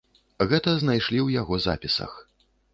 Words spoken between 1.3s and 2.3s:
яго запісах.